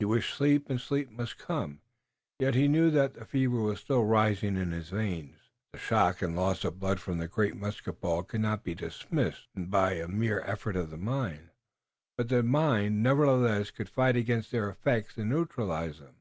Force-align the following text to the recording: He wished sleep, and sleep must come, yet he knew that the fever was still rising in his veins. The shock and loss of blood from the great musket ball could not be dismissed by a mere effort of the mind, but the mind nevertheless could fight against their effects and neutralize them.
He 0.00 0.04
wished 0.04 0.34
sleep, 0.34 0.68
and 0.68 0.80
sleep 0.80 1.10
must 1.12 1.38
come, 1.38 1.80
yet 2.40 2.56
he 2.56 2.66
knew 2.66 2.90
that 2.90 3.14
the 3.14 3.24
fever 3.24 3.60
was 3.60 3.78
still 3.78 4.02
rising 4.04 4.56
in 4.56 4.72
his 4.72 4.88
veins. 4.88 5.36
The 5.72 5.78
shock 5.78 6.22
and 6.22 6.34
loss 6.34 6.64
of 6.64 6.80
blood 6.80 6.98
from 6.98 7.18
the 7.18 7.28
great 7.28 7.54
musket 7.54 8.00
ball 8.00 8.24
could 8.24 8.40
not 8.40 8.64
be 8.64 8.74
dismissed 8.74 9.46
by 9.54 9.92
a 9.92 10.08
mere 10.08 10.40
effort 10.40 10.74
of 10.74 10.90
the 10.90 10.98
mind, 10.98 11.50
but 12.18 12.28
the 12.30 12.42
mind 12.42 13.00
nevertheless 13.04 13.70
could 13.70 13.88
fight 13.88 14.16
against 14.16 14.50
their 14.50 14.68
effects 14.68 15.16
and 15.18 15.30
neutralize 15.30 16.00
them. 16.00 16.16